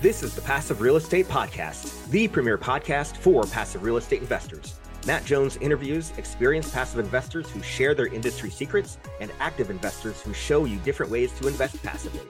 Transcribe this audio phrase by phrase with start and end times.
[0.00, 4.80] This is the Passive Real Estate Podcast, the premier podcast for passive real estate investors.
[5.06, 10.32] Matt Jones interviews experienced passive investors who share their industry secrets and active investors who
[10.32, 12.22] show you different ways to invest passively.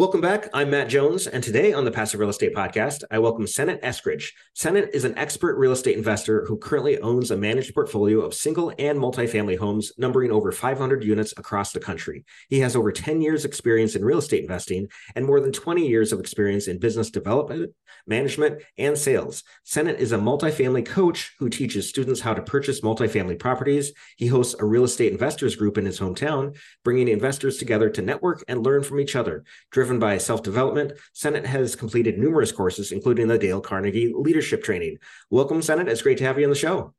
[0.00, 0.48] Welcome back.
[0.54, 4.30] I'm Matt Jones, and today on the Passive Real Estate Podcast, I welcome Senate Eskridge.
[4.54, 8.72] Senate is an expert real estate investor who currently owns a managed portfolio of single
[8.78, 12.24] and multifamily homes numbering over 500 units across the country.
[12.48, 16.14] He has over 10 years' experience in real estate investing and more than 20 years
[16.14, 17.74] of experience in business development,
[18.06, 19.42] management, and sales.
[19.64, 23.92] Senate is a multifamily coach who teaches students how to purchase multifamily properties.
[24.16, 28.42] He hosts a real estate investors group in his hometown, bringing investors together to network
[28.48, 29.44] and learn from each other.
[29.70, 34.62] Driven driven by self development, Senate has completed numerous courses, including the Dale Carnegie Leadership
[34.62, 34.98] Training.
[35.30, 35.88] Welcome, Senate.
[35.88, 36.94] It's great to have you on the show.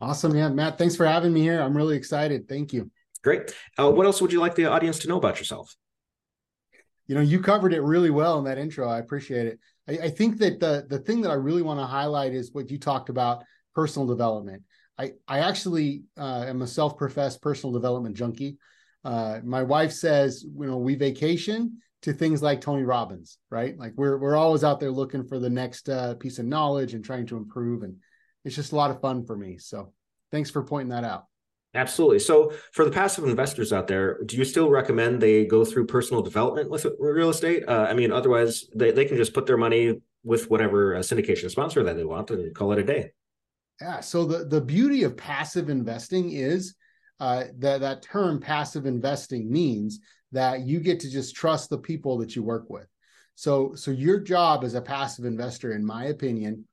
[0.00, 0.34] Awesome.
[0.34, 1.60] Yeah, Matt, thanks for having me here.
[1.60, 2.48] I'm really excited.
[2.48, 2.90] Thank you.
[3.22, 3.54] Great.
[3.78, 5.76] Uh, what else would you like the audience to know about yourself?
[7.06, 8.88] You know, you covered it really well in that intro.
[8.88, 9.58] I appreciate it.
[9.86, 12.70] I, I think that the the thing that I really want to highlight is what
[12.70, 14.62] you talked about personal development.
[14.96, 18.56] I, I actually uh, am a self-professed personal development junkie.
[19.04, 23.78] Uh, my wife says, you know, we vacation to things like Tony Robbins, right?
[23.78, 27.02] Like we're we're always out there looking for the next uh, piece of knowledge and
[27.02, 27.96] trying to improve, and
[28.44, 29.56] it's just a lot of fun for me.
[29.56, 29.94] So
[30.30, 31.24] thanks for pointing that out.
[31.74, 32.18] Absolutely.
[32.18, 36.22] So for the passive investors out there, do you still recommend they go through personal
[36.22, 37.64] development with real estate?
[37.66, 41.50] Uh, I mean, otherwise they, they can just put their money with whatever uh, syndication
[41.50, 43.10] sponsor that they want and call it a day.
[43.80, 44.00] Yeah.
[44.00, 46.76] So the, the beauty of passive investing is
[47.20, 50.00] uh, that that term passive investing means
[50.32, 52.86] that you get to just trust the people that you work with.
[53.34, 56.66] So so your job as a passive investor, in my opinion,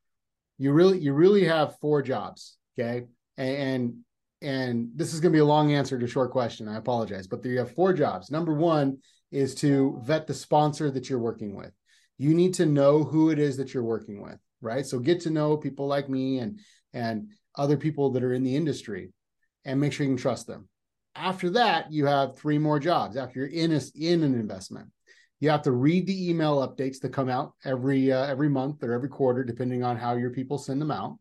[0.57, 2.57] you really you really have four jobs.
[2.77, 3.05] Okay.
[3.37, 3.97] And
[4.41, 6.67] and this is going to be a long answer to a short question.
[6.67, 8.31] I apologize, but you have four jobs.
[8.31, 8.97] Number one
[9.31, 11.71] is to vet the sponsor that you're working with.
[12.17, 14.85] You need to know who it is that you're working with, right?
[14.85, 16.59] So get to know people like me and
[16.93, 19.11] and other people that are in the industry
[19.65, 20.67] and make sure you can trust them.
[21.15, 23.17] After that, you have three more jobs.
[23.17, 24.89] After you're in a, in an investment,
[25.39, 28.93] you have to read the email updates that come out every uh, every month or
[28.93, 31.17] every quarter, depending on how your people send them out.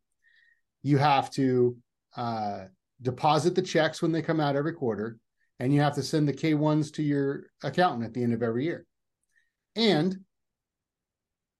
[0.83, 1.77] You have to
[2.17, 2.65] uh,
[3.03, 5.19] deposit the checks when they come out every quarter,
[5.59, 8.43] and you have to send the K ones to your accountant at the end of
[8.43, 8.87] every year.
[9.75, 10.19] And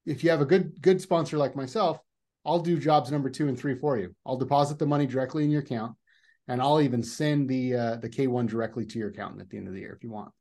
[0.07, 1.99] if you have a good good sponsor like myself,
[2.45, 4.15] I'll do jobs number two and three for you.
[4.25, 5.97] I'll deposit the money directly in your account
[6.51, 9.69] and I'll even send the uh, the K1 directly to your accountant at the end
[9.69, 10.33] of the year if you want.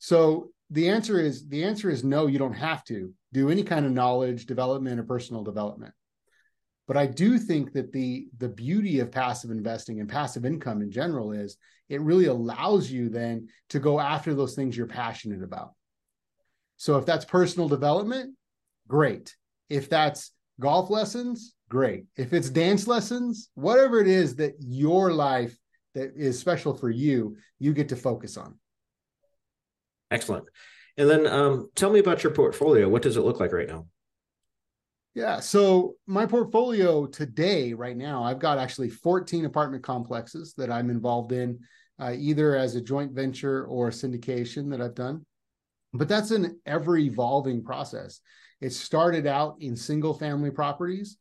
[0.00, 3.86] So the answer is the answer is no, you don't have to do any kind
[3.86, 5.94] of knowledge development or personal development.
[6.88, 10.90] But I do think that the the beauty of passive investing and passive income in
[10.90, 11.56] general is
[11.88, 15.70] it really allows you then to go after those things you're passionate about.
[16.78, 18.34] So if that's personal development,
[18.88, 19.36] great.
[19.68, 22.04] If that's golf lessons, great.
[22.16, 25.56] If it's dance lessons, whatever it is that your life
[25.94, 28.58] that is special for you, you get to focus on.
[30.10, 30.44] Excellent.
[30.98, 32.90] And then um, tell me about your portfolio.
[32.90, 33.86] What does it look like right now?
[35.14, 35.40] Yeah.
[35.40, 41.32] So my portfolio today, right now, I've got actually 14 apartment complexes that I'm involved
[41.32, 41.58] in,
[41.98, 45.24] uh, either as a joint venture or syndication that I've done.
[45.94, 48.20] But that's an ever evolving process.
[48.60, 51.16] It started out in single family properties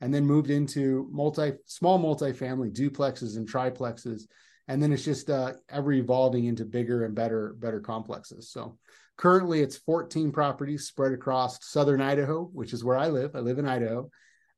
[0.00, 4.22] and then moved into multi small multi-family duplexes and triplexes.
[4.66, 8.50] And then it's just uh, ever evolving into bigger and better better complexes.
[8.50, 8.78] So
[9.16, 13.36] currently it's 14 properties spread across southern idaho which is where i live.
[13.36, 14.10] I live in idaho.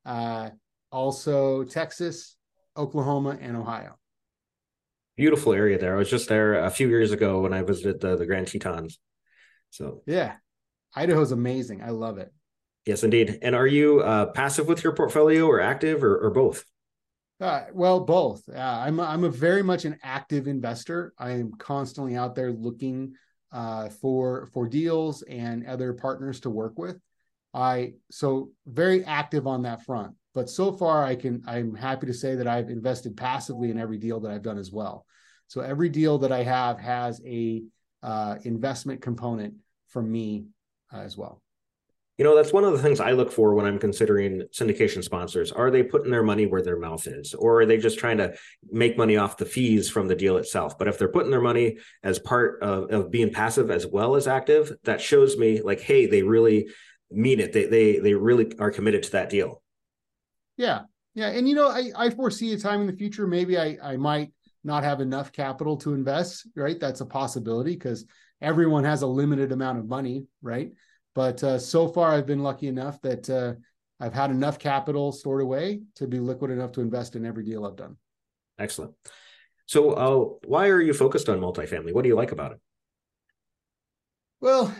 [0.04, 0.50] Uh,
[0.90, 2.36] also texas
[2.76, 3.98] oklahoma and ohio.
[5.16, 5.94] Beautiful area there.
[5.94, 8.98] I was just there a few years ago when i visited the, the grand tetons.
[9.70, 10.36] So yeah.
[10.94, 11.82] Idaho's amazing.
[11.82, 12.32] I love it
[12.86, 13.40] Yes, indeed.
[13.42, 16.64] And are you uh, passive with your portfolio or active or, or both?
[17.40, 18.48] Uh, well, both.
[18.48, 21.12] Uh, I'm I'm a very much an active investor.
[21.18, 23.14] I am constantly out there looking
[23.52, 26.98] uh, for for deals and other partners to work with.
[27.52, 30.14] I so very active on that front.
[30.32, 33.98] But so far, I can I'm happy to say that I've invested passively in every
[33.98, 35.04] deal that I've done as well.
[35.48, 37.62] So every deal that I have has a
[38.02, 39.54] uh, investment component
[39.88, 40.46] from me
[40.92, 41.42] uh, as well.
[42.18, 45.52] You know, that's one of the things I look for when I'm considering syndication sponsors.
[45.52, 48.34] Are they putting their money where their mouth is, or are they just trying to
[48.70, 50.78] make money off the fees from the deal itself?
[50.78, 54.26] But if they're putting their money as part of, of being passive as well as
[54.26, 56.68] active, that shows me like, hey, they really
[57.10, 57.52] mean it.
[57.52, 59.62] They they they really are committed to that deal.
[60.56, 60.82] Yeah.
[61.14, 61.28] Yeah.
[61.28, 64.32] And you know, I, I foresee a time in the future, maybe I, I might
[64.64, 66.78] not have enough capital to invest, right?
[66.80, 68.04] That's a possibility because
[68.40, 70.72] everyone has a limited amount of money, right?
[71.16, 73.54] But uh, so far, I've been lucky enough that uh,
[73.98, 77.64] I've had enough capital stored away to be liquid enough to invest in every deal
[77.64, 77.96] I've done.
[78.58, 78.92] Excellent.
[79.64, 81.94] So, uh, why are you focused on multifamily?
[81.94, 82.60] What do you like about it?
[84.42, 84.76] Well,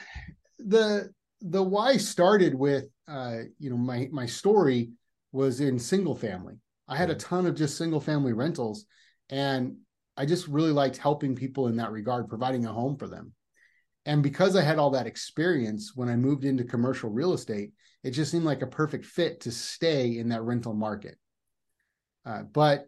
[0.59, 1.11] the
[1.41, 4.91] the why started with uh, you know my my story
[5.33, 6.57] was in single family.
[6.87, 7.35] I had a mm-hmm.
[7.35, 8.85] ton of just single family rentals,
[9.31, 9.79] and
[10.19, 13.33] I just really liked helping people in that regard, providing a home for them.
[14.07, 17.73] And because I had all that experience when I moved into commercial real estate,
[18.05, 21.17] it just seemed like a perfect fit to stay in that rental market.
[22.25, 22.87] Uh, but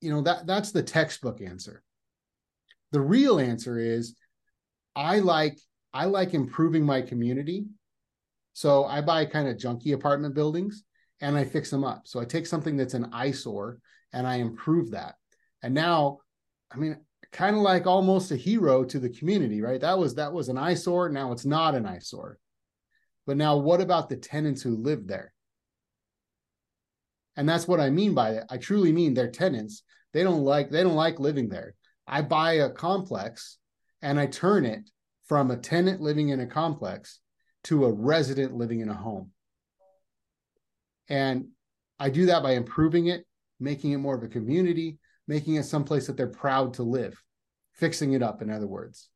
[0.00, 1.82] you know that that's the textbook answer.
[2.90, 4.16] The real answer is
[4.96, 5.58] I like
[5.92, 7.66] I like improving my community.
[8.54, 10.84] So I buy kind of junky apartment buildings
[11.20, 12.02] and I fix them up.
[12.06, 13.78] So I take something that's an eyesore
[14.12, 15.14] and I improve that.
[15.62, 16.18] And now,
[16.70, 16.98] I mean,
[17.32, 19.80] kind of like almost a hero to the community, right?
[19.80, 21.08] That was that was an eyesore.
[21.08, 22.38] Now it's not an eyesore.
[23.26, 25.32] But now what about the tenants who live there?
[27.36, 28.44] And that's what I mean by it.
[28.50, 29.82] I truly mean they're tenants.
[30.12, 31.74] They don't like they don't like living there.
[32.06, 33.58] I buy a complex
[34.02, 34.90] and I turn it
[35.26, 37.20] from a tenant living in a complex
[37.64, 39.30] to a resident living in a home.
[41.08, 41.48] And
[41.98, 43.24] I do that by improving it,
[43.60, 47.22] making it more of a community, making it someplace that they're proud to live,
[47.72, 49.08] fixing it up, in other words.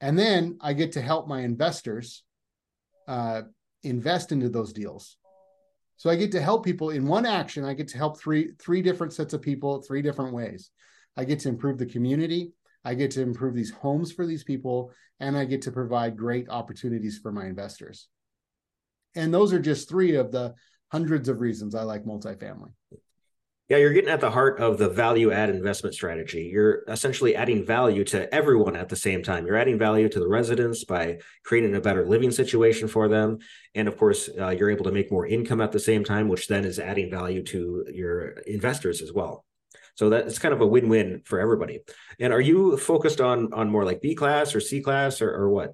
[0.00, 2.24] And then I get to help my investors
[3.06, 3.42] uh,
[3.82, 5.16] invest into those deals.
[5.96, 7.64] So I get to help people in one action.
[7.64, 10.70] I get to help three three different sets of people three different ways.
[11.16, 12.52] I get to improve the community.
[12.84, 14.90] I get to improve these homes for these people,
[15.20, 18.08] and I get to provide great opportunities for my investors.
[19.14, 20.54] And those are just three of the
[20.90, 22.72] hundreds of reasons I like multifamily.
[23.68, 26.50] Yeah, you're getting at the heart of the value add investment strategy.
[26.52, 29.46] You're essentially adding value to everyone at the same time.
[29.46, 33.38] You're adding value to the residents by creating a better living situation for them.
[33.74, 36.48] And of course, uh, you're able to make more income at the same time, which
[36.48, 39.44] then is adding value to your investors as well.
[39.94, 41.80] So that's kind of a win-win for everybody.
[42.18, 45.50] And are you focused on on more like B class or C class or, or
[45.50, 45.72] what?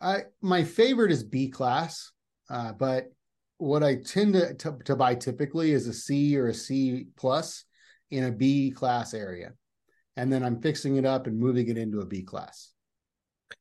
[0.00, 2.10] I my favorite is B class,
[2.50, 3.12] uh, but
[3.58, 7.64] what I tend to, to, to buy typically is a C or a C plus
[8.10, 9.52] in a B class area,
[10.16, 12.72] and then I'm fixing it up and moving it into a B class.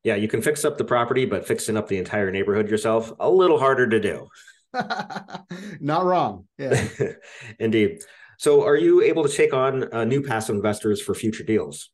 [0.03, 3.29] Yeah, you can fix up the property, but fixing up the entire neighborhood yourself a
[3.29, 4.27] little harder to do.
[5.79, 6.47] Not wrong.
[6.57, 6.87] Yeah,
[7.59, 8.01] indeed.
[8.37, 11.91] So, are you able to take on uh, new passive investors for future deals?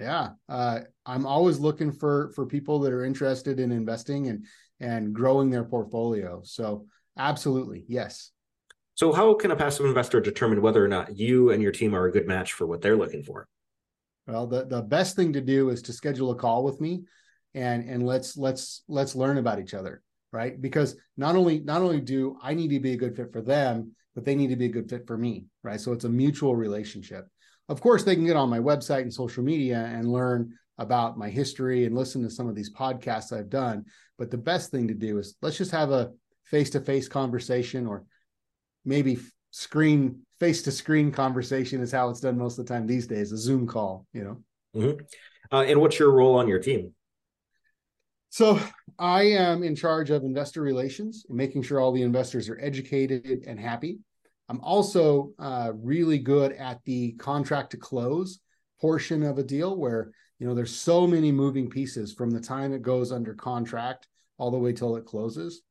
[0.00, 4.46] Yeah, uh, I'm always looking for for people that are interested in investing and
[4.80, 6.40] and growing their portfolio.
[6.44, 6.86] So,
[7.18, 8.30] absolutely, yes.
[8.94, 12.06] So, how can a passive investor determine whether or not you and your team are
[12.06, 13.48] a good match for what they're looking for?
[14.26, 17.04] Well, the the best thing to do is to schedule a call with me,
[17.54, 20.02] and and let's let's let's learn about each other,
[20.32, 20.60] right?
[20.60, 23.92] Because not only not only do I need to be a good fit for them,
[24.14, 25.80] but they need to be a good fit for me, right?
[25.80, 27.26] So it's a mutual relationship.
[27.68, 31.30] Of course, they can get on my website and social media and learn about my
[31.30, 33.84] history and listen to some of these podcasts I've done.
[34.18, 36.12] But the best thing to do is let's just have a
[36.44, 38.04] face to face conversation or
[38.84, 39.18] maybe
[39.50, 43.32] screen face to screen conversation is how it's done most of the time these days,
[43.32, 44.42] a Zoom call, you know.
[44.76, 45.00] Mm-hmm.
[45.52, 46.92] Uh, and what's your role on your team?
[48.30, 48.58] So
[48.98, 53.44] I am in charge of investor relations and making sure all the investors are educated
[53.46, 54.00] and happy.
[54.48, 58.40] I'm also uh, really good at the contract to close
[58.80, 62.72] portion of a deal where you know there's so many moving pieces from the time
[62.72, 65.62] it goes under contract all the way till it closes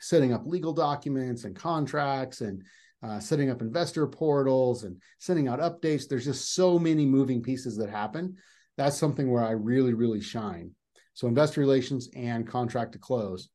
[0.00, 2.62] setting up legal documents and contracts and
[3.02, 7.76] uh, setting up investor portals and sending out updates there's just so many moving pieces
[7.76, 8.36] that happen
[8.76, 10.70] that's something where i really really shine
[11.14, 13.48] so investor relations and contract to close.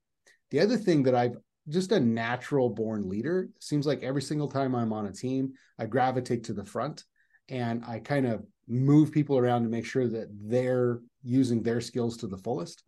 [0.49, 3.49] The other thing that I've just a natural born leader.
[3.59, 7.03] Seems like every single time I'm on a team, I gravitate to the front
[7.47, 12.17] and I kind of move people around to make sure that they're using their skills
[12.17, 12.83] to the fullest.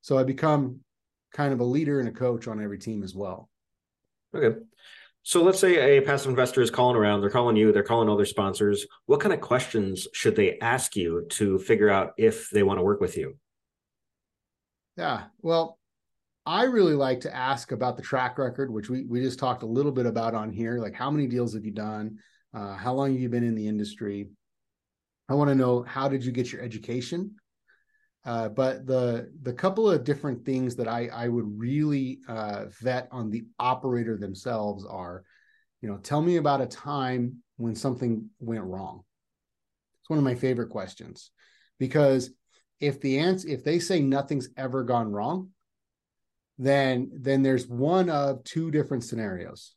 [0.00, 0.80] So I become
[1.32, 3.48] kind of a leader and a coach on every team as well.
[4.34, 4.58] Okay.
[5.22, 8.16] So let's say a passive investor is calling around, they're calling you, they're calling all
[8.16, 8.86] their sponsors.
[9.06, 12.82] What kind of questions should they ask you to figure out if they want to
[12.82, 13.36] work with you?
[14.96, 15.24] Yeah.
[15.42, 15.78] Well,
[16.46, 19.66] I really like to ask about the track record, which we we just talked a
[19.66, 20.78] little bit about on here.
[20.78, 22.18] Like, how many deals have you done?
[22.54, 24.30] Uh, how long have you been in the industry?
[25.28, 27.36] I want to know how did you get your education?
[28.28, 33.08] Uh, but the the couple of different things that I I would really uh, vet
[33.10, 35.24] on the operator themselves are,
[35.80, 39.02] you know, tell me about a time when something went wrong.
[40.02, 41.30] It's one of my favorite questions
[41.78, 42.30] because
[42.80, 45.48] if the answer if they say nothing's ever gone wrong,
[46.58, 49.74] then then there's one of two different scenarios.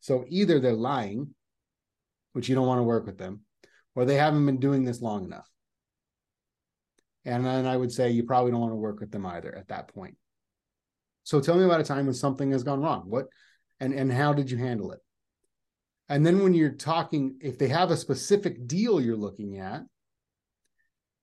[0.00, 1.32] So either they're lying,
[2.32, 3.42] which you don't want to work with them,
[3.94, 5.48] or they haven't been doing this long enough.
[7.24, 9.68] And then I would say you probably don't want to work with them either at
[9.68, 10.16] that point.
[11.22, 13.04] So tell me about a time when something has gone wrong.
[13.06, 13.26] What
[13.80, 15.00] and and how did you handle it?
[16.08, 19.82] And then when you're talking, if they have a specific deal you're looking at,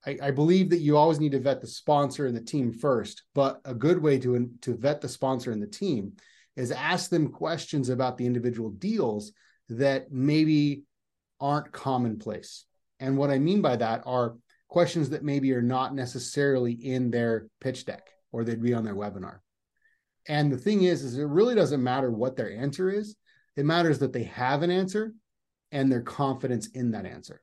[0.04, 3.22] I, I, believe that you always need to vet the sponsor and the team first.
[3.34, 6.14] But a good way to to vet the sponsor and the team
[6.56, 9.32] is ask them questions about the individual deals
[9.68, 10.82] that maybe
[11.40, 12.64] aren't commonplace.
[13.00, 14.36] And what I mean by that are
[14.72, 18.94] questions that maybe are not necessarily in their pitch deck or they'd be on their
[18.94, 19.40] webinar.
[20.28, 23.14] And the thing is, is it really doesn't matter what their answer is.
[23.54, 25.12] It matters that they have an answer
[25.72, 27.42] and their confidence in that answer.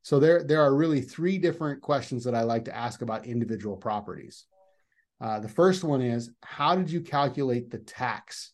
[0.00, 3.76] So there, there are really three different questions that I like to ask about individual
[3.76, 4.46] properties.
[5.20, 8.52] Uh, the first one is, how did you calculate the tax,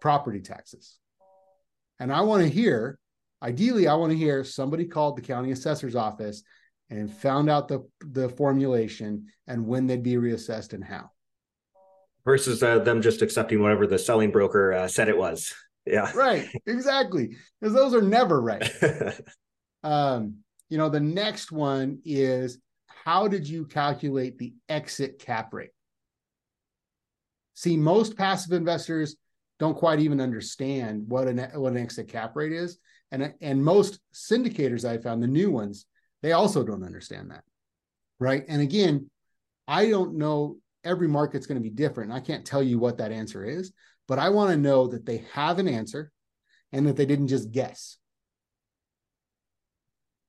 [0.00, 0.98] property taxes?
[2.00, 2.98] And I want to hear,
[3.40, 6.42] ideally, I want to hear somebody called the county assessor's office
[6.90, 11.10] and found out the the formulation and when they'd be reassessed and how.
[12.24, 15.52] Versus uh, them just accepting whatever the selling broker uh, said it was.
[15.86, 16.10] Yeah.
[16.14, 16.48] Right.
[16.66, 17.36] Exactly.
[17.60, 18.70] Because those are never right.
[19.82, 20.36] Um
[20.70, 25.72] you know the next one is how did you calculate the exit cap rate?
[27.52, 29.16] See most passive investors
[29.58, 32.78] don't quite even understand what an what an exit cap rate is.
[33.12, 35.84] And and most syndicators i found the new ones
[36.24, 37.44] they also don't understand that.
[38.18, 38.44] Right.
[38.48, 39.10] And again,
[39.68, 42.12] I don't know every market's going to be different.
[42.12, 43.72] I can't tell you what that answer is,
[44.08, 46.10] but I want to know that they have an answer
[46.72, 47.98] and that they didn't just guess.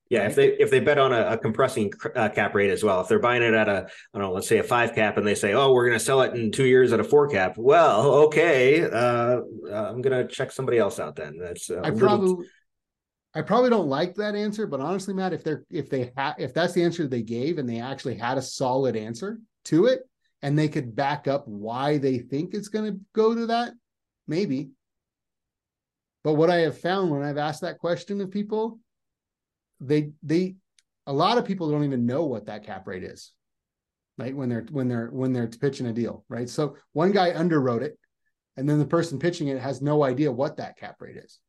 [0.09, 0.29] Yeah, right?
[0.29, 3.07] if they if they bet on a, a compressing uh, cap rate as well, if
[3.07, 5.33] they're buying it at a I don't know, let's say a five cap, and they
[5.33, 7.55] say, oh, we're going to sell it in two years at a four cap.
[7.57, 9.39] Well, okay, uh,
[9.73, 11.37] I'm going to check somebody else out then.
[11.39, 12.45] That's I probably
[13.35, 16.53] I probably don't like that answer, but honestly, Matt, if they're if they have if
[16.53, 20.03] that's the answer they gave and they actually had a solid answer to it
[20.41, 23.73] and they could back up why they think it's going to go to that,
[24.25, 24.69] maybe.
[26.23, 28.79] But what I have found when I've asked that question of people,
[29.81, 30.55] they they
[31.05, 33.33] a lot of people don't even know what that cap rate is.
[34.17, 34.33] Right?
[34.33, 36.47] When they're when they're when they're pitching a deal, right?
[36.47, 37.99] So one guy underwrote it
[38.55, 41.41] and then the person pitching it has no idea what that cap rate is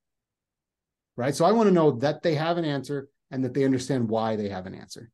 [1.17, 1.35] right?
[1.35, 4.37] So I want to know that they have an answer and that they understand why
[4.37, 5.11] they have an answer.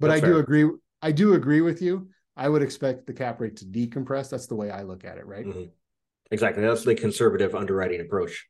[0.00, 0.32] But That's I fair.
[0.34, 0.70] do agree.
[1.02, 2.08] I do agree with you.
[2.36, 4.28] I would expect the cap rate to decompress.
[4.28, 5.46] That's the way I look at it, right?
[5.46, 5.64] Mm-hmm.
[6.30, 6.62] Exactly.
[6.62, 8.46] That's the conservative underwriting approach.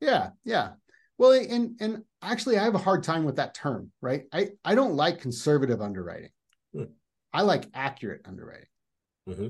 [0.00, 0.70] Yeah, yeah.
[1.18, 4.24] Well, and and actually, I have a hard time with that term, right?
[4.32, 6.30] I I don't like conservative underwriting.
[6.74, 6.84] Hmm.
[7.32, 8.66] I like accurate underwriting.
[9.28, 9.48] Mm-hmm.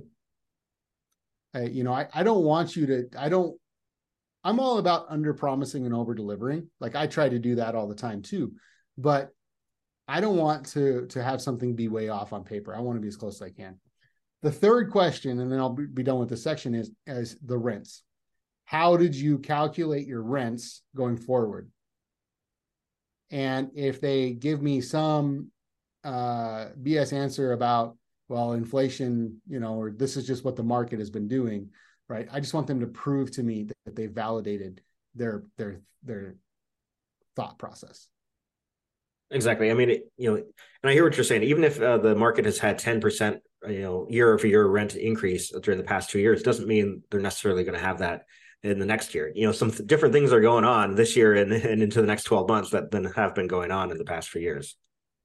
[1.54, 3.08] I, you know, I, I don't want you to.
[3.16, 3.58] I don't
[4.44, 6.68] I'm all about under promising and over delivering.
[6.80, 8.52] Like I try to do that all the time too,
[8.98, 9.30] but
[10.08, 12.74] I don't want to to have something be way off on paper.
[12.74, 13.78] I want to be as close as I can.
[14.42, 18.02] The third question, and then I'll be done with this section, is is the rents.
[18.64, 21.70] How did you calculate your rents going forward?
[23.30, 25.50] And if they give me some
[26.04, 27.96] uh, BS answer about
[28.28, 31.68] well, inflation, you know, or this is just what the market has been doing,
[32.12, 32.28] right?
[32.30, 34.82] I just want them to prove to me that they validated
[35.14, 36.36] their their their
[37.34, 38.08] thought process.
[39.30, 39.70] Exactly.
[39.70, 41.44] I mean, it, you know, and I hear what you're saying.
[41.44, 45.48] Even if uh, the market has had 10%, you know, year over year rent increase
[45.62, 48.26] during the past two years, doesn't mean they're necessarily going to have that
[48.62, 49.32] in the next year.
[49.34, 52.06] You know, some th- different things are going on this year and, and into the
[52.06, 54.76] next 12 months that then have been going on in the past few years.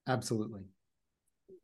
[0.07, 0.61] Absolutely.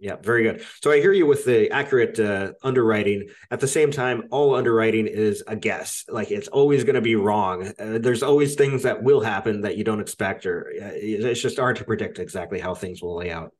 [0.03, 0.65] Yeah, very good.
[0.81, 3.29] So I hear you with the accurate uh, underwriting.
[3.51, 6.03] At the same time, all underwriting is a guess.
[6.09, 7.71] Like it's always going to be wrong.
[7.79, 11.57] Uh, there's always things that will happen that you don't expect, or uh, it's just
[11.57, 13.53] hard to predict exactly how things will lay out.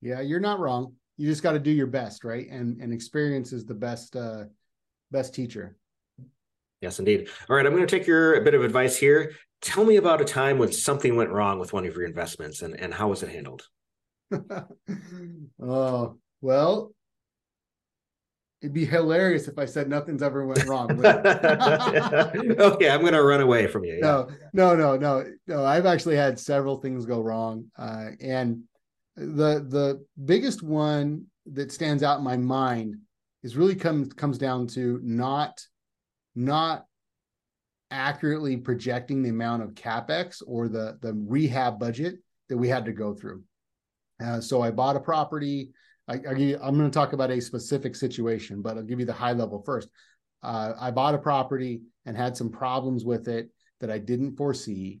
[0.00, 0.94] Yeah, you're not wrong.
[1.18, 2.48] You just got to do your best, right?
[2.48, 4.44] And and experience is the best uh,
[5.10, 5.76] best teacher.
[6.80, 7.28] Yes, indeed.
[7.50, 9.32] All right, I'm going to take your bit of advice here.
[9.60, 12.80] Tell me about a time when something went wrong with one of your investments, and
[12.80, 13.68] and how was it handled?
[15.62, 16.92] oh, well,
[18.60, 20.90] it'd be hilarious if I said nothing's ever went wrong.
[21.04, 23.94] okay, I'm going to run away from you.
[23.94, 24.00] Yeah.
[24.00, 25.64] No, no, no, no, no.
[25.64, 28.62] I've actually had several things go wrong, uh, and
[29.16, 32.96] the the biggest one that stands out in my mind
[33.42, 35.60] is really comes comes down to not
[36.34, 36.86] not
[37.90, 42.16] accurately projecting the amount of capex or the the rehab budget
[42.48, 43.42] that we had to go through
[44.22, 45.70] Uh, so I bought a property.
[46.08, 49.06] I, I you, I'm going to talk about a specific situation, but I'll give you
[49.06, 49.88] the high level first.
[50.42, 53.50] Uh, I bought a property and had some problems with it
[53.80, 55.00] that I didn't foresee,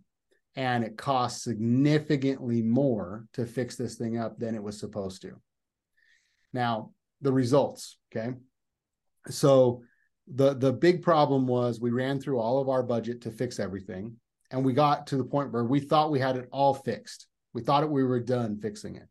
[0.56, 5.40] and it cost significantly more to fix this thing up than it was supposed to.
[6.52, 8.34] Now, the results, okay?
[9.28, 9.82] So
[10.26, 14.16] the the big problem was we ran through all of our budget to fix everything
[14.50, 17.62] and we got to the point where we thought we had it all fixed we
[17.62, 19.08] thought we were done fixing it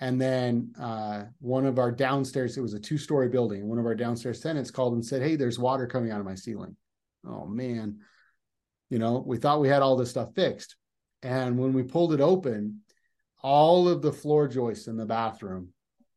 [0.00, 3.86] and then uh, one of our downstairs it was a two story building one of
[3.86, 6.76] our downstairs tenants called and said hey there's water coming out of my ceiling.
[7.26, 7.98] Oh man.
[8.90, 10.76] You know we thought we had all this stuff fixed.
[11.22, 12.80] And when we pulled it open
[13.42, 15.68] all of the floor joists in the bathroom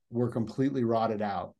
[0.09, 1.53] were completely rotted out.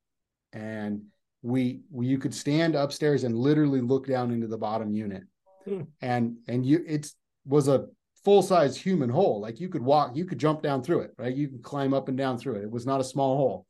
[0.54, 1.04] And
[1.42, 5.24] we, we you could stand upstairs and literally look down into the bottom unit.
[5.66, 5.82] Hmm.
[6.02, 7.12] and and you it
[7.46, 7.88] was a
[8.28, 9.40] full size human hole.
[9.40, 11.34] Like you could walk you could jump down through it right?
[11.34, 12.64] You could climb up and down through it.
[12.64, 13.66] It was not a small hole.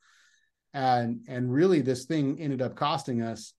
[0.73, 3.53] And and really this thing ended up costing us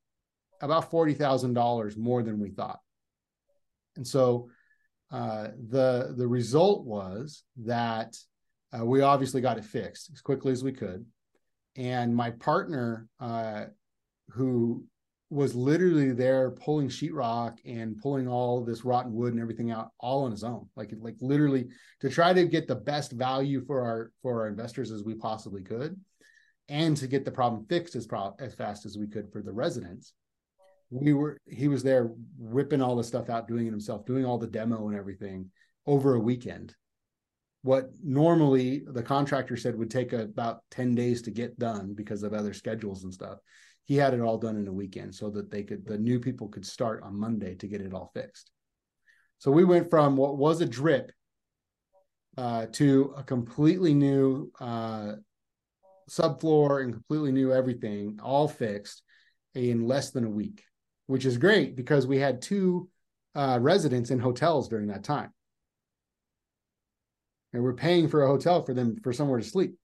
[0.61, 2.81] about $40,000 more than we thought.
[3.95, 4.49] And so
[5.13, 8.17] uh, the the result was that
[8.77, 11.07] uh, we obviously got it fixed as quickly as we could.
[11.77, 13.67] And my partner uh,
[14.31, 14.83] who
[15.31, 20.25] was literally there pulling sheetrock and pulling all this rotten wood and everything out all
[20.25, 20.69] on his own.
[20.77, 21.69] Like like literally
[22.01, 25.63] to try to get the best value for our for our investors as we possibly
[25.63, 25.99] could
[26.69, 29.53] and to get the problem fixed as pro- as fast as we could for the
[29.53, 30.13] residents
[30.91, 34.39] we were he was there whipping all the stuff out doing it himself doing all
[34.39, 35.51] the demo and everything
[35.87, 36.75] over a weekend.
[37.63, 42.33] What normally the contractor said would take about 10 days to get done because of
[42.33, 43.39] other schedules and stuff
[43.89, 46.47] he had it all done in a weekend so that they could the new people
[46.47, 48.51] could start on Monday to get it all fixed.
[49.39, 51.11] So we went from what was a drip
[52.37, 55.15] uh, to a completely new uh,
[56.11, 59.03] subfloor and completely new everything, all fixed
[59.55, 60.65] in less than a week,
[61.07, 62.91] which is great because we had two
[63.35, 65.33] uh, residents in hotels during that time.
[67.55, 69.77] And we're paying for a hotel for them for somewhere to sleep.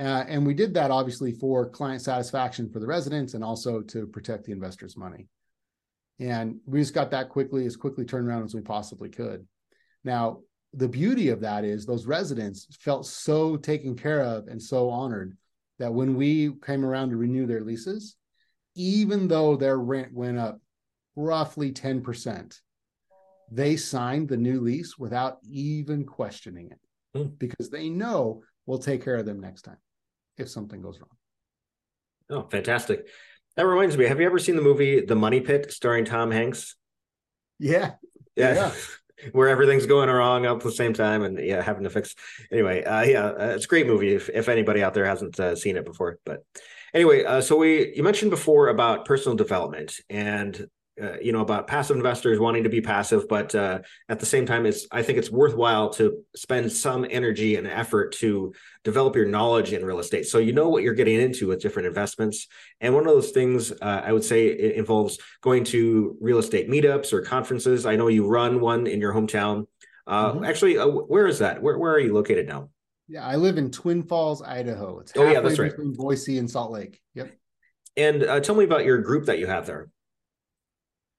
[0.00, 4.06] Uh, and we did that obviously for client satisfaction for the residents and also to
[4.06, 5.28] protect the investors' money.
[6.18, 9.46] And we just got that quickly, as quickly turned around as we possibly could.
[10.02, 10.40] Now,
[10.72, 15.36] the beauty of that is those residents felt so taken care of and so honored
[15.78, 18.16] that when we came around to renew their leases,
[18.74, 20.60] even though their rent went up
[21.14, 22.60] roughly 10%,
[23.50, 27.38] they signed the new lease without even questioning it mm.
[27.38, 29.76] because they know we'll take care of them next time
[30.38, 31.08] if something goes wrong.
[32.30, 33.06] Oh, fantastic.
[33.56, 36.76] That reminds me, have you ever seen the movie The Money Pit starring Tom Hanks?
[37.58, 37.92] Yeah.
[38.36, 38.54] Yeah.
[38.54, 38.72] yeah.
[39.32, 42.14] Where everything's going wrong up at the same time and yeah, having to fix.
[42.50, 45.54] Anyway, uh, yeah, uh, it's a great movie if, if anybody out there hasn't uh,
[45.54, 46.18] seen it before.
[46.26, 46.44] But
[46.92, 50.68] anyway, uh, so we you mentioned before about personal development and
[51.02, 54.46] uh, you know about passive investors wanting to be passive but uh, at the same
[54.46, 58.52] time it's i think it's worthwhile to spend some energy and effort to
[58.84, 60.26] develop your knowledge in real estate.
[60.26, 62.46] So you know what you're getting into with different investments.
[62.80, 66.68] And one of those things uh, i would say it involves going to real estate
[66.68, 67.86] meetups or conferences.
[67.86, 69.66] I know you run one in your hometown.
[70.06, 70.44] Uh, mm-hmm.
[70.44, 71.62] actually uh, where is that?
[71.62, 72.68] Where, where are you located now?
[73.08, 75.00] Yeah i live in twin falls idaho.
[75.00, 75.70] It's oh yeah that's right.
[75.70, 77.00] between boise and salt lake.
[77.14, 77.32] Yep.
[77.96, 79.88] And tell me about your group that you have there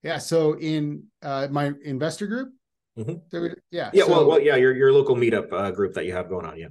[0.06, 0.18] yeah.
[0.18, 2.52] So in uh, my investor group,
[2.96, 3.14] mm-hmm.
[3.30, 3.90] there, yeah.
[3.92, 4.04] Yeah.
[4.04, 4.56] So, well, well, yeah.
[4.56, 6.56] Your your local meetup uh, group that you have going on.
[6.58, 6.68] Yeah.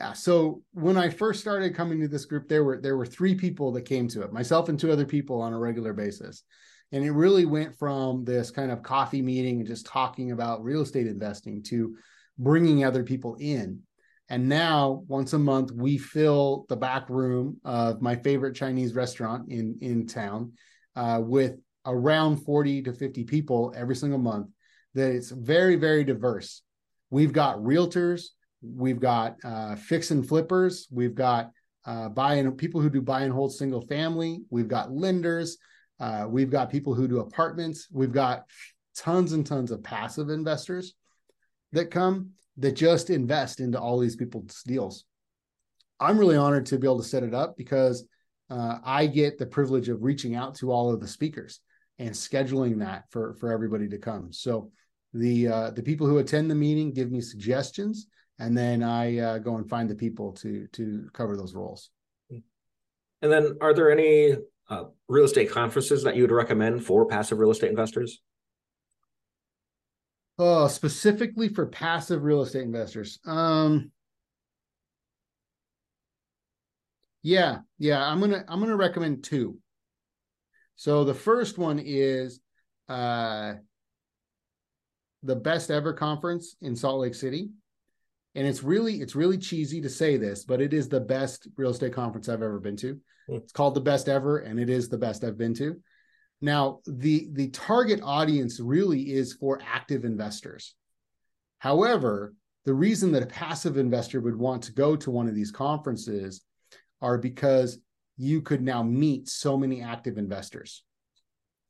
[0.00, 0.14] Yeah.
[0.14, 3.72] So when I first started coming to this group, there were there were three people
[3.72, 6.44] that came to it, myself and two other people on a regular basis,
[6.92, 10.80] and it really went from this kind of coffee meeting and just talking about real
[10.80, 11.94] estate investing to
[12.38, 13.80] bringing other people in.
[14.30, 19.52] And now, once a month, we fill the back room of my favorite Chinese restaurant
[19.52, 20.52] in in town
[20.96, 24.48] uh, with around 40 to 50 people every single month
[24.94, 26.62] that it's very very diverse.
[27.10, 28.26] We've got realtors
[28.64, 31.50] we've got uh, fix and flippers we've got
[31.84, 35.58] uh, buy and people who do buy and hold single family we've got lenders
[35.98, 38.44] uh, we've got people who do apartments we've got
[38.96, 40.94] tons and tons of passive investors
[41.72, 45.04] that come that just invest into all these people's deals.
[46.00, 48.06] I'm really honored to be able to set it up because
[48.50, 51.60] uh, I get the privilege of reaching out to all of the speakers
[52.02, 54.32] and scheduling that for for everybody to come.
[54.32, 54.70] So
[55.14, 58.06] the uh, the people who attend the meeting give me suggestions,
[58.38, 61.90] and then I uh, go and find the people to to cover those roles.
[63.22, 64.36] And then, are there any
[64.68, 68.20] uh, real estate conferences that you would recommend for passive real estate investors?
[70.38, 73.20] Oh, specifically for passive real estate investors.
[73.24, 73.92] Um
[77.22, 79.58] Yeah, yeah, I'm to I'm to recommend two.
[80.76, 82.40] So the first one is
[82.88, 83.54] uh
[85.22, 87.50] the best ever conference in Salt Lake City.
[88.34, 91.70] And it's really it's really cheesy to say this, but it is the best real
[91.70, 92.98] estate conference I've ever been to.
[93.28, 93.36] Hmm.
[93.36, 95.76] It's called the best ever and it is the best I've been to.
[96.40, 100.74] Now, the the target audience really is for active investors.
[101.58, 105.52] However, the reason that a passive investor would want to go to one of these
[105.52, 106.42] conferences
[107.00, 107.78] are because
[108.22, 110.84] you could now meet so many active investors.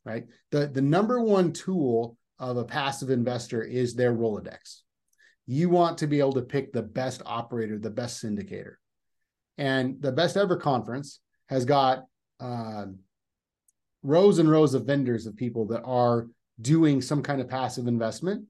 [0.05, 0.27] Right?
[0.51, 4.81] The the number one tool of a passive investor is their Rolodex.
[5.47, 8.75] You want to be able to pick the best operator, the best syndicator.
[9.57, 12.05] And the best ever conference has got
[12.41, 12.87] uh,
[14.03, 16.27] rows and rows of vendors of people that are
[16.61, 18.45] doing some kind of passive investment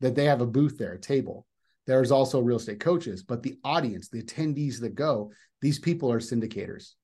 [0.00, 1.46] that they have a booth there, a table.
[1.86, 5.30] There's also real estate coaches, but the audience, the attendees that go,
[5.60, 6.94] these people are syndicators,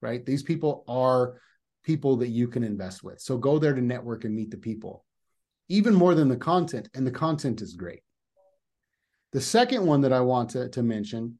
[0.00, 0.24] right?
[0.24, 1.40] These people are
[1.84, 3.20] people that you can invest with.
[3.20, 5.04] So go there to network and meet the people,
[5.68, 6.88] even more than the content.
[6.94, 8.02] And the content is great.
[9.32, 11.38] The second one that I want to, to mention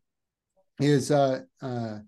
[0.81, 1.99] is uh, uh,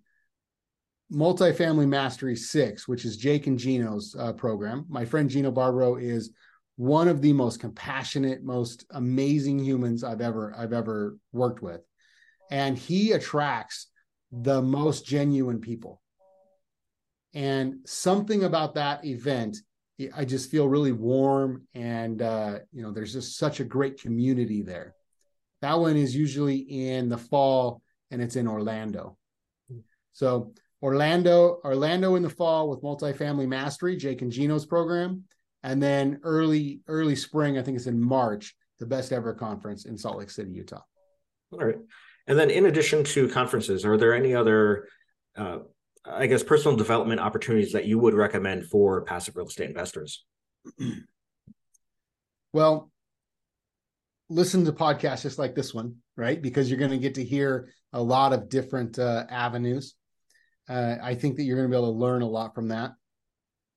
[1.13, 4.87] Multifamily Mastery 6, which is Jake and Gino's uh, program.
[4.89, 6.31] My friend Gino Barbaro is
[6.77, 11.83] one of the most compassionate, most amazing humans I've ever I've ever worked with.
[12.51, 13.89] And he attracts
[14.33, 16.01] the most genuine people.
[17.35, 19.59] And something about that event,
[20.15, 24.63] I just feel really warm and uh, you know, there's just such a great community
[24.63, 24.95] there.
[25.61, 29.17] That one is usually in the fall and it's in Orlando.
[30.13, 35.25] So Orlando, Orlando in the fall with multifamily mastery, Jake and Gino's program,
[35.63, 39.99] and then early early spring, I think it's in March, the best ever conference in
[39.99, 40.81] Salt Lake City, Utah.
[41.53, 41.79] All right,
[42.27, 44.89] and then in addition to conferences, are there any other,
[45.37, 45.59] uh,
[46.05, 50.25] I guess, personal development opportunities that you would recommend for passive real estate investors?
[52.53, 52.91] well,
[54.29, 56.41] listen to podcasts just like this one, right?
[56.41, 59.95] Because you're going to get to hear a lot of different uh, avenues
[60.71, 62.93] uh, I think that you're going to be able to learn a lot from that.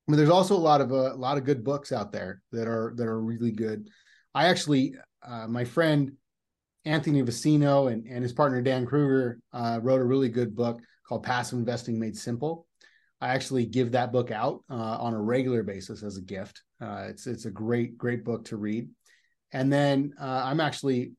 [0.06, 2.68] But there's also a lot of uh, a lot of good books out there that
[2.68, 3.88] are that are really good.
[4.32, 4.94] I actually,
[5.26, 6.12] uh, my friend
[6.84, 11.22] Anthony Vicino and, and his partner Dan Krueger uh, wrote a really good book called
[11.22, 12.66] Passive Investing Made Simple.
[13.20, 16.62] I actually give that book out uh, on a regular basis as a gift.
[16.80, 18.88] Uh, it's it's a great great book to read.
[19.52, 21.12] And then uh, I'm actually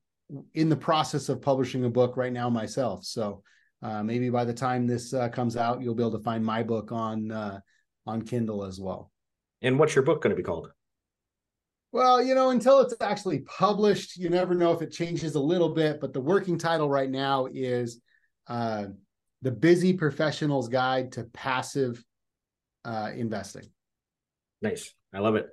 [0.53, 3.05] in the process of publishing a book right now myself.
[3.05, 3.41] So
[3.81, 6.63] uh, maybe by the time this uh, comes out, you'll be able to find my
[6.63, 7.59] book on uh,
[8.05, 9.11] on Kindle as well.
[9.61, 10.71] And what's your book going to be called?
[11.91, 15.69] Well, you know, until it's actually published, you never know if it changes a little
[15.69, 16.01] bit.
[16.01, 18.01] But the working title right now is
[18.47, 18.87] uh,
[19.45, 22.03] "The Busy Professional's Guide to Passive
[22.83, 23.69] uh, Investing."
[24.63, 25.47] Nice, I love it.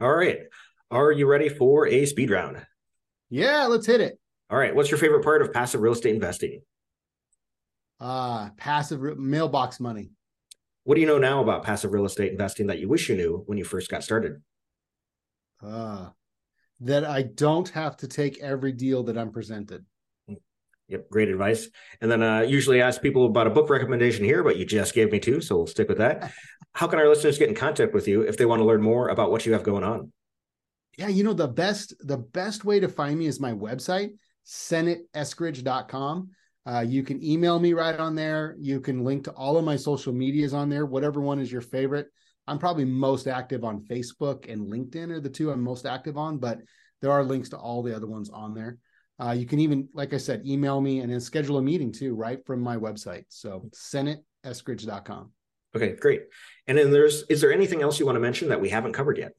[0.00, 0.38] All right,
[0.90, 2.64] are you ready for a speed round?
[3.28, 4.18] Yeah, let's hit it.
[4.48, 6.62] All right, what's your favorite part of passive real estate investing?
[8.00, 10.10] Uh, passive re- mailbox money.
[10.84, 13.42] What do you know now about passive real estate investing that you wish you knew
[13.46, 14.42] when you first got started?
[15.62, 16.08] Uh,
[16.80, 19.84] that I don't have to take every deal that I'm presented.
[20.92, 21.68] Yep, great advice.
[22.02, 25.10] And then uh, usually ask people about a book recommendation here, but you just gave
[25.10, 26.30] me two, so we'll stick with that.
[26.74, 29.08] How can our listeners get in contact with you if they want to learn more
[29.08, 30.12] about what you have going on?
[30.98, 34.10] Yeah, you know the best the best way to find me is my website,
[34.46, 36.28] senateeskridge.com.
[36.66, 38.54] Uh, you can email me right on there.
[38.60, 41.62] You can link to all of my social medias on there, whatever one is your
[41.62, 42.08] favorite.
[42.46, 46.36] I'm probably most active on Facebook and LinkedIn are the two I'm most active on,
[46.36, 46.60] but
[47.00, 48.78] there are links to all the other ones on there.
[49.22, 52.14] Uh, you can even, like I said, email me and then schedule a meeting too,
[52.14, 53.24] right from my website.
[53.28, 55.30] So senateeskridge.com.
[55.76, 56.24] Okay, great.
[56.66, 59.18] And then there's, is there anything else you want to mention that we haven't covered
[59.18, 59.32] yet?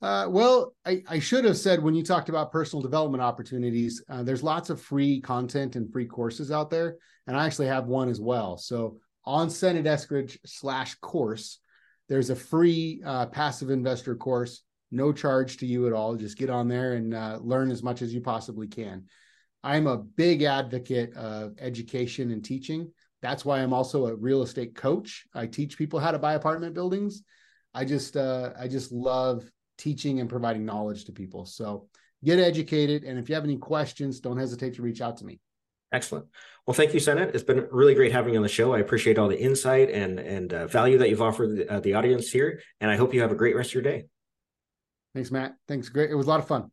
[0.00, 4.22] Uh, well, I, I, should have said when you talked about personal development opportunities, uh,
[4.22, 6.96] there's lots of free content and free courses out there.
[7.26, 8.58] And I actually have one as well.
[8.58, 11.60] So on Senate Eskridge slash course,
[12.08, 16.16] there's a free uh, passive investor course, no charge to you at all.
[16.16, 19.04] Just get on there and uh, learn as much as you possibly can.
[19.62, 22.92] I'm a big advocate of education and teaching.
[23.22, 25.26] That's why I'm also a real estate coach.
[25.34, 27.22] I teach people how to buy apartment buildings.
[27.74, 31.46] I just uh, I just love teaching and providing knowledge to people.
[31.46, 31.88] So
[32.24, 33.04] get educated.
[33.04, 35.40] And if you have any questions, don't hesitate to reach out to me.
[35.92, 36.26] Excellent.
[36.66, 37.30] Well, thank you, Senate.
[37.34, 38.74] It's been really great having you on the show.
[38.74, 41.94] I appreciate all the insight and and uh, value that you've offered the, uh, the
[41.94, 42.60] audience here.
[42.80, 44.06] And I hope you have a great rest of your day.
[45.16, 45.56] Thanks, Matt.
[45.66, 45.88] Thanks.
[45.88, 46.10] Great.
[46.10, 46.70] It was a lot of fun.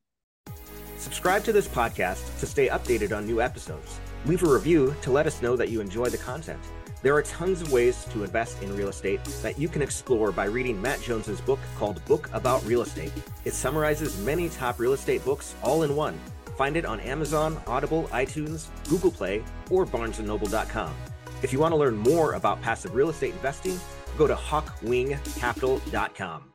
[0.98, 4.02] Subscribe to this podcast to stay updated on new episodes.
[4.26, 6.60] Leave a review to let us know that you enjoy the content.
[7.04, 10.44] There are tons of ways to invest in real estate that you can explore by
[10.44, 13.14] reading Matt Jones's book called Book About Real Estate.
[13.46, 16.20] It summarizes many top real estate books all in one.
[16.58, 20.94] Find it on Amazon, Audible, iTunes, Google Play, or barnesandnoble.com.
[21.44, 23.80] If you want to learn more about passive real estate investing,
[24.18, 26.53] go to hawkwingcapital.com.